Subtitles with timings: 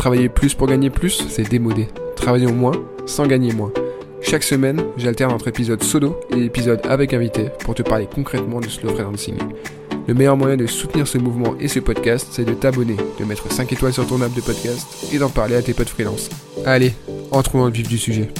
[0.00, 1.86] Travailler plus pour gagner plus, c'est démodé.
[2.16, 2.72] Travaillons moins
[3.04, 3.70] sans gagner moins.
[4.22, 8.70] Chaque semaine, j'alterne entre épisodes solo et épisodes avec invité pour te parler concrètement du
[8.70, 9.36] slow freelancing.
[10.08, 13.52] Le meilleur moyen de soutenir ce mouvement et ce podcast, c'est de t'abonner, de mettre
[13.52, 16.30] 5 étoiles sur ton app de podcast et d'en parler à tes potes freelance.
[16.64, 16.94] Allez,
[17.30, 18.30] entrons dans le vif du sujet.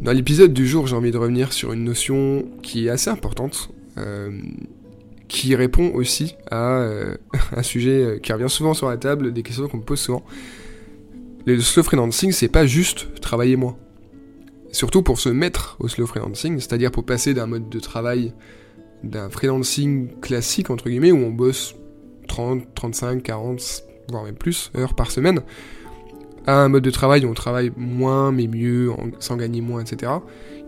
[0.00, 3.70] Dans l'épisode du jour, j'ai envie de revenir sur une notion qui est assez importante,
[3.98, 4.30] euh,
[5.28, 7.16] qui répond aussi à euh,
[7.56, 10.24] un sujet euh, qui revient souvent sur la table, des questions qu'on me pose souvent.
[11.46, 13.76] Le slow freelancing, c'est pas juste travailler moins.
[14.72, 18.32] Surtout pour se mettre au slow freelancing, c'est-à-dire pour passer d'un mode de travail
[19.02, 21.74] d'un freelancing classique, entre guillemets, où on bosse
[22.28, 25.42] 30, 35, 40, voire même plus heures par semaine,
[26.46, 30.12] à un mode de travail où on travaille moins mais mieux, sans gagner moins, etc.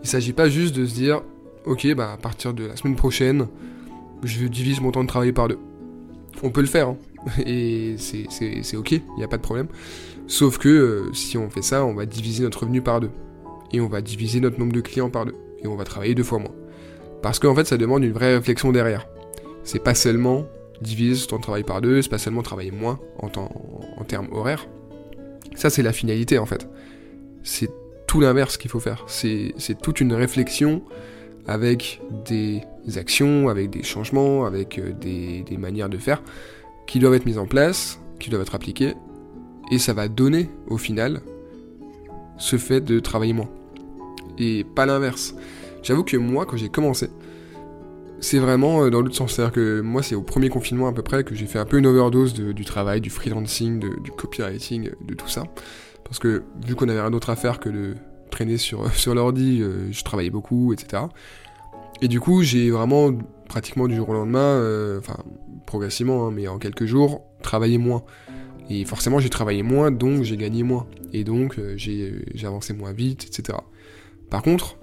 [0.03, 1.21] Il s'agit pas juste de se dire,
[1.65, 3.47] ok, bah à partir de la semaine prochaine,
[4.23, 5.59] je divise mon temps de travail par deux.
[6.43, 6.97] On peut le faire, hein.
[7.45, 9.67] et c'est ok, il n'y a pas de problème.
[10.27, 13.11] Sauf que euh, si on fait ça, on va diviser notre revenu par deux.
[13.71, 15.35] Et on va diviser notre nombre de clients par deux.
[15.63, 16.53] Et on va travailler deux fois moins.
[17.21, 19.07] Parce qu'en fait, ça demande une vraie réflexion derrière.
[19.63, 20.45] C'est pas seulement
[20.81, 24.67] diviser ton travail par deux, c'est pas seulement travailler moins en, en termes horaires.
[25.55, 26.69] Ça, c'est la finalité en fait.
[27.43, 27.69] C'est
[28.05, 29.05] tout l'inverse qu'il faut faire.
[29.07, 30.81] C'est toute une réflexion
[31.47, 32.61] avec des
[32.97, 36.21] actions, avec des changements, avec euh, des, manières de faire
[36.85, 38.93] qui doivent être mises en place, qui doivent être appliquées,
[39.71, 41.21] et ça va donner au final
[42.37, 43.49] ce fait de travailler moins.
[44.37, 45.35] Et pas l'inverse.
[45.83, 47.09] J'avoue que moi, quand j'ai commencé,
[48.19, 49.33] c'est vraiment euh, dans l'autre sens.
[49.33, 51.77] C'est-à-dire que moi, c'est au premier confinement à peu près que j'ai fait un peu
[51.77, 55.43] une overdose du travail, du freelancing, du copywriting, de tout ça.
[56.03, 57.95] Parce que vu qu'on avait rien d'autre à faire que de
[58.29, 61.03] traîner sur, sur l'ordi, euh, je travaillais beaucoup, etc.
[62.01, 63.11] Et du coup, j'ai vraiment,
[63.49, 65.17] pratiquement du jour au lendemain, euh, enfin,
[65.65, 68.03] progressivement, hein, mais en quelques jours, travaillé moins.
[68.69, 70.87] Et forcément, j'ai travaillé moins, donc j'ai gagné moins.
[71.13, 73.57] Et donc, j'ai avancé moins vite, etc.
[74.29, 74.77] Par contre,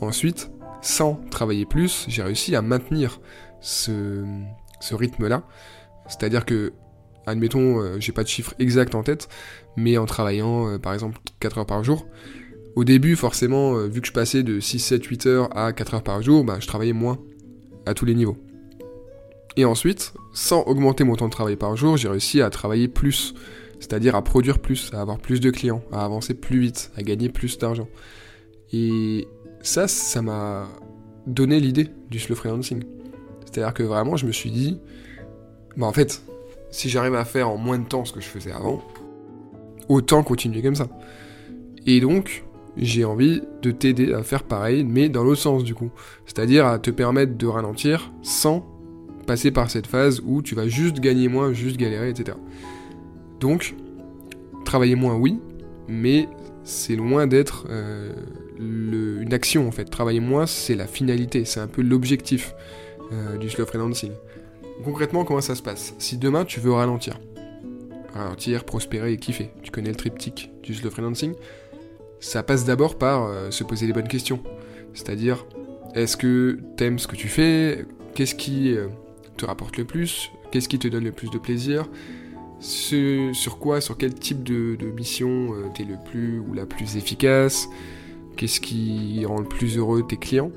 [0.00, 0.50] Ensuite,
[0.82, 3.20] sans travailler plus, j'ai réussi à maintenir
[3.60, 4.24] ce,
[4.90, 5.42] rythme-là.
[6.06, 6.74] C'est-à-dire que,
[7.26, 9.28] admettons, euh, j'ai pas de chiffre exact en tête,
[9.76, 12.06] mais en travaillant euh, par exemple 4 heures par jour,
[12.76, 15.94] au début, forcément, euh, vu que je passais de 6, 7, 8 heures à 4
[15.94, 17.18] heures par jour, bah, je travaillais moins
[17.86, 18.36] à tous les niveaux.
[19.56, 23.34] Et ensuite, sans augmenter mon temps de travail par jour, j'ai réussi à travailler plus,
[23.80, 27.30] c'est-à-dire à produire plus, à avoir plus de clients, à avancer plus vite, à gagner
[27.30, 27.88] plus d'argent.
[28.74, 29.26] Et
[29.62, 30.68] ça, ça m'a
[31.26, 32.84] donné l'idée du slow freelancing.
[33.46, 34.78] C'est-à-dire que vraiment, je me suis dit,
[35.78, 36.22] bah en fait,
[36.70, 38.82] si j'arrive à faire en moins de temps ce que je faisais avant,
[39.88, 40.88] autant continuer comme ça.
[41.86, 42.44] Et donc,
[42.76, 45.90] j'ai envie de t'aider à faire pareil, mais dans l'autre sens du coup.
[46.26, 48.66] C'est-à-dire à te permettre de ralentir sans
[49.26, 52.36] passer par cette phase où tu vas juste gagner moins, juste galérer, etc.
[53.40, 53.74] Donc,
[54.64, 55.40] travailler moins, oui,
[55.88, 56.28] mais
[56.64, 58.12] c'est loin d'être euh,
[58.58, 59.84] une action en fait.
[59.84, 62.54] Travailler moins, c'est la finalité, c'est un peu l'objectif
[63.12, 64.12] euh, du slow freelancing.
[64.84, 65.94] Concrètement, comment ça se passe?
[65.98, 67.18] Si demain tu veux ralentir,
[68.14, 71.34] ralentir, prospérer et kiffer, tu connais le triptyque du slow freelancing,
[72.20, 74.40] ça passe d'abord par euh, se poser les bonnes questions.
[74.94, 75.46] C'est-à-dire,
[75.94, 77.84] est-ce que t'aimes ce que tu fais?
[78.14, 78.88] Qu'est-ce qui euh,
[79.36, 80.30] te rapporte le plus?
[80.50, 81.88] Qu'est-ce qui te donne le plus de plaisir?
[82.58, 87.68] Sur quoi, sur quel type de, mission t'es le plus ou la plus efficace?
[88.36, 90.50] Qu'est-ce qui rend le plus heureux tes clients?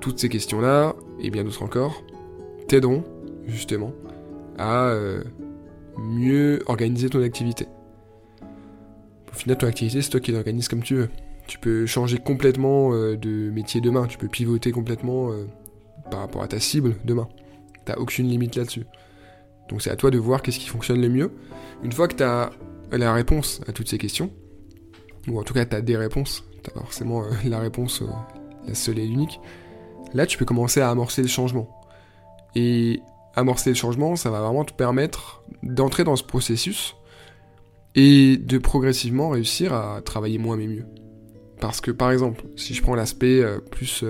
[0.00, 2.02] Toutes ces questions-là, et bien d'autres encore,
[2.68, 3.02] t'aideront
[3.46, 3.92] justement
[4.58, 5.22] à euh,
[5.98, 7.66] mieux organiser ton activité.
[9.46, 11.08] Final, ton activité, c'est toi qui l'organises comme tu veux.
[11.46, 15.46] Tu peux changer complètement euh, de métier demain, tu peux pivoter complètement euh,
[16.10, 17.28] par rapport à ta cible demain.
[17.84, 18.86] T'as aucune limite là-dessus.
[19.68, 21.30] Donc c'est à toi de voir qu'est-ce qui fonctionne le mieux.
[21.84, 22.50] Une fois que tu as
[22.90, 24.32] la réponse à toutes ces questions,
[25.28, 26.42] ou en tout cas tu as des réponses
[26.74, 28.02] pas forcément euh, la réponse
[28.66, 29.38] la seule et l'unique.
[30.12, 31.70] Là, tu peux commencer à amorcer le changement.
[32.56, 32.98] Et
[33.36, 36.96] amorcer le changement, ça va vraiment te permettre d'entrer dans ce processus
[37.96, 40.84] et de progressivement réussir à travailler moins mais mieux.
[41.60, 44.04] Parce que par exemple, si je prends l'aspect euh, plus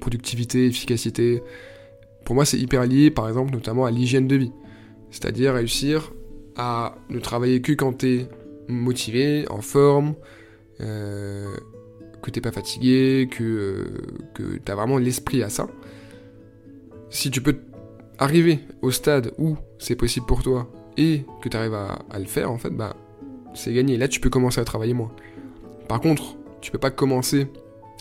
[0.00, 1.42] productivité, efficacité,
[2.24, 4.52] pour moi c'est hyper lié par exemple notamment à l'hygiène de vie.
[5.10, 6.12] C'est-à-dire réussir
[6.56, 8.28] à ne travailler que quand tu es
[8.68, 10.14] motivé, en forme,
[10.80, 11.56] euh,
[12.22, 13.84] que t'es pas fatigué, que, euh,
[14.34, 15.68] que t'as vraiment l'esprit à ça,
[17.10, 17.56] si tu peux
[18.18, 22.50] arriver au stade où c'est possible pour toi et que tu arrives à, le faire,
[22.50, 22.96] en fait, bah,
[23.54, 23.96] c'est gagné.
[23.96, 25.10] Là, tu peux commencer à travailler moins.
[25.88, 27.48] Par contre, tu peux pas commencer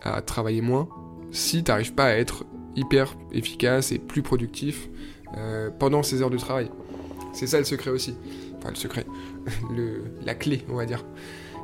[0.04, 0.88] à travailler moins
[1.32, 2.46] si tu n'arrives pas à être
[2.76, 4.90] hyper efficace et plus productif
[5.38, 6.70] euh, pendant ces heures de travail.
[7.34, 8.16] C'est ça le secret aussi.
[8.58, 9.06] Enfin, le secret.
[9.76, 11.04] le, la clé, on va dire.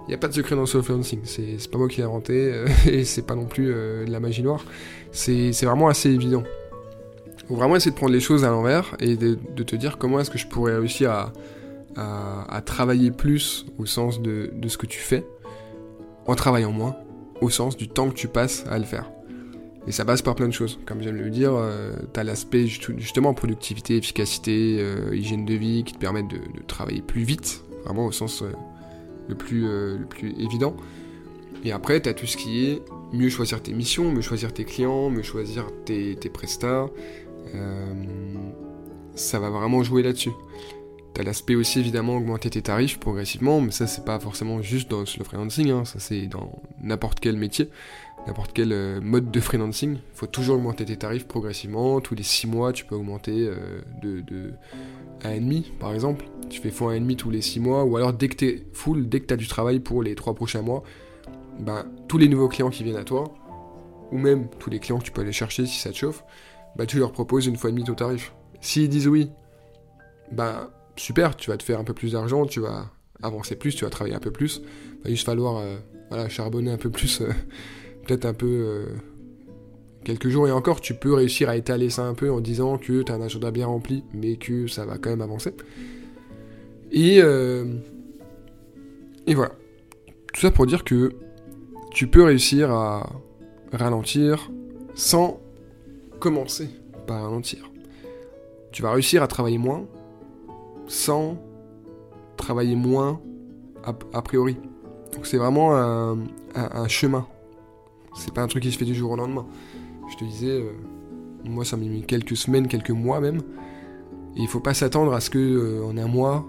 [0.07, 1.21] Il n'y a pas de secret dans le self-freelancing.
[1.23, 4.19] C'est pas moi qui l'ai inventé euh, et c'est pas non plus euh, de la
[4.19, 4.65] magie noire.
[5.11, 6.43] C'est vraiment assez évident.
[7.51, 10.31] Faut vraiment essayer de prendre les choses à l'envers et de, te dire comment est-ce
[10.31, 11.11] que je pourrais réussir
[11.97, 15.27] à, travailler plus au sens de, ce que tu fais
[16.27, 16.95] en travaillant moins,
[17.41, 19.11] au sens du temps que tu passes à le faire.
[19.85, 20.79] Et ça passe par plein de choses.
[20.85, 25.83] Comme j'aime le dire, euh, tu as l'aspect justement productivité, efficacité, euh, hygiène de vie
[25.83, 28.53] qui te permettent de, travailler plus vite, vraiment au sens euh,
[29.27, 30.77] le, plus, le plus évident.
[31.65, 32.81] Et après, tu as tout ce qui est
[33.11, 36.87] mieux choisir tes missions, mieux choisir tes clients, mieux choisir tes, tes prestats.
[39.15, 40.31] Ça va vraiment jouer là-dessus.
[41.13, 45.01] T'as l'aspect aussi évidemment augmenter tes tarifs progressivement, mais ça c'est pas forcément juste dans
[45.01, 47.69] le freelancing, hein, ça c'est dans n'importe quel métier
[48.27, 52.01] n'importe quel euh, mode de freelancing, il faut toujours augmenter tes tarifs progressivement.
[52.01, 54.53] Tous les 6 mois, tu peux augmenter euh, de, de
[55.23, 56.25] 1,5 par exemple.
[56.49, 59.09] Tu fais fois 1,5 tous les 6 mois, ou alors dès que tu es full,
[59.09, 60.83] dès que tu as du travail pour les 3 prochains mois,
[61.59, 63.33] ben, tous les nouveaux clients qui viennent à toi,
[64.11, 66.23] ou même tous les clients que tu peux aller chercher si ça te chauffe,
[66.75, 68.33] ben, tu leur proposes une fois et demi ton tarif.
[68.61, 69.31] S'ils disent oui,
[70.31, 72.89] ben super, tu vas te faire un peu plus d'argent, tu vas
[73.21, 74.61] avancer plus, tu vas travailler un peu plus.
[74.99, 77.21] Il va juste falloir euh, charbonner un peu plus
[78.05, 78.85] peut-être un peu euh,
[80.03, 83.01] quelques jours et encore, tu peux réussir à étaler ça un peu en disant que
[83.03, 85.53] tu as un agenda bien rempli, mais que ça va quand même avancer.
[86.91, 87.65] Et, euh,
[89.27, 89.53] et voilà.
[90.33, 91.13] Tout ça pour dire que
[91.91, 93.09] tu peux réussir à
[93.73, 94.49] ralentir
[94.95, 95.39] sans
[96.21, 96.69] commencer
[97.05, 97.69] par ralentir.
[98.71, 99.85] Tu vas réussir à travailler moins
[100.87, 101.37] sans
[102.37, 103.19] travailler moins
[103.83, 104.57] a, priori.
[105.13, 107.27] Donc c'est vraiment un chemin
[108.13, 109.45] c'est pas un truc qui se fait du jour au lendemain.
[110.09, 110.71] Je te disais, euh,
[111.45, 113.41] moi ça m'a mis quelques semaines, quelques mois même.
[114.35, 116.45] Et il faut pas s'attendre à ce que euh, en un mois,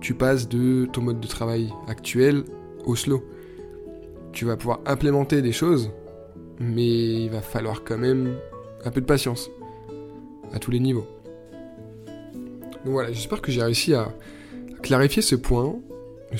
[0.00, 2.44] tu passes de ton mode de travail actuel
[2.84, 3.22] au slow.
[4.32, 5.90] Tu vas pouvoir implémenter des choses,
[6.60, 8.34] mais il va falloir quand même
[8.84, 9.50] un peu de patience
[10.52, 11.06] à tous les niveaux.
[12.84, 14.12] Donc voilà, j'espère que j'ai réussi à
[14.82, 15.76] clarifier ce point.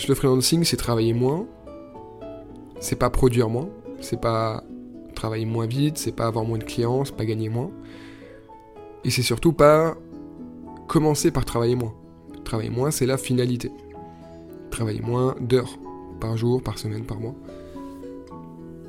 [0.09, 1.47] Le freelancing, c'est travailler moins,
[2.81, 3.69] c'est pas produire moins,
[4.01, 4.63] c'est pas
[5.15, 7.71] travailler moins vite, c'est pas avoir moins de clients, c'est pas gagner moins.
[9.05, 9.97] Et c'est surtout pas
[10.87, 11.95] commencer par travailler moins.
[12.45, 13.71] Travailler moins, c'est la finalité.
[14.71, 15.79] Travailler moins d'heures
[16.21, 17.35] par jour, par semaine, par mois.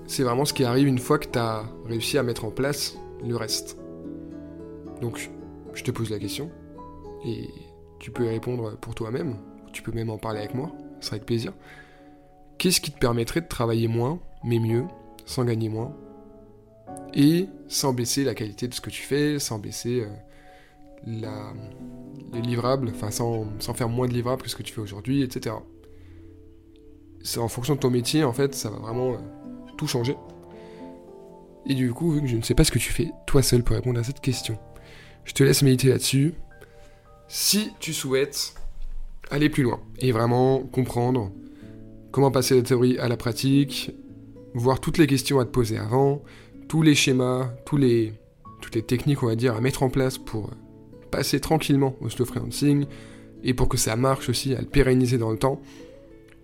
[0.06, 2.98] C'est vraiment ce qui arrive une fois que tu as réussi à mettre en place
[3.25, 3.78] le reste.
[5.02, 5.30] Donc,
[5.74, 6.50] je te pose la question,
[7.25, 7.50] et
[8.00, 9.38] tu peux y répondre pour toi-même,
[9.74, 11.54] tu peux même en parler avec moi, ça avec plaisir.
[12.58, 14.86] Qu'est-ce qui te permettrait de travailler moins, mais mieux,
[15.25, 15.96] sans gagner moins,
[17.14, 20.08] et sans baisser la qualité de ce que tu fais, sans baisser euh,
[21.06, 21.54] la,
[22.34, 25.56] les livrables, enfin sans, faire moins de livrables que ce que tu fais aujourd'hui, etc.
[27.24, 29.18] C'est en fonction de ton métier, en fait, ça va vraiment euh,
[29.78, 30.16] tout changer.
[31.68, 33.64] Et du coup, vu que je ne sais pas ce que tu fais, toi seul
[33.64, 34.57] pour répondre à cette question,
[35.26, 36.33] je te laisse méditer là-dessus.
[37.28, 38.54] Si tu souhaites
[39.30, 41.31] aller plus loin et vraiment comprendre
[42.12, 43.92] comment passer de la théorie à la pratique,
[44.54, 46.24] voir toutes les questions à te poser avant,
[46.69, 48.14] tous les schémas, tous les,
[48.62, 50.52] toutes les techniques, on va dire, à mettre en place pour
[51.12, 52.86] passer tranquillement au slow freelancing
[53.44, 55.62] et pour que ça marche aussi, à le pérenniser dans le temps.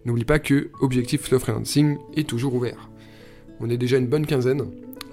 [0.06, 2.90] N'oublie pas que Objectif Slow Freelancing est toujours ouvert.
[3.62, 4.64] On est déjà une bonne quinzaine,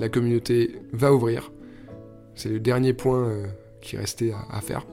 [0.01, 1.53] la communauté va ouvrir.
[2.35, 3.47] C'est le dernier point euh,
[3.81, 4.87] qui restait à faire.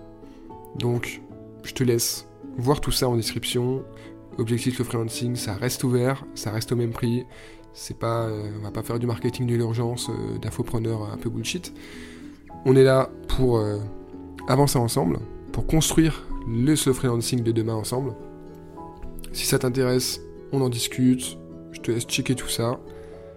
[0.78, 1.22] Donc,
[1.64, 3.84] je te laisse voir tout ça en description.
[4.38, 7.26] Objectif le freelancing, ça reste ouvert, ça reste au même prix.
[7.74, 11.30] C'est pas, euh, on va pas faire du marketing de l'urgence, euh, d'infopreneur un peu
[11.30, 11.74] bullshit.
[12.66, 13.78] On est là pour euh,
[14.48, 15.20] avancer ensemble,
[15.52, 18.14] pour construire le freelancing de demain ensemble.
[19.32, 20.22] Si ça t'intéresse,
[20.52, 21.38] on en discute.
[21.72, 22.80] Je te laisse checker tout ça.